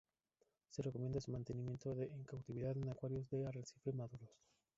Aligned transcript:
Se 0.71 0.81
recomienda 0.81 1.21
su 1.21 1.29
mantenimiento 1.29 1.95
en 2.01 2.23
cautividad 2.23 2.75
en 2.75 2.89
acuarios 2.89 3.29
de 3.29 3.45
arrecife 3.45 3.93
maduros. 3.93 4.31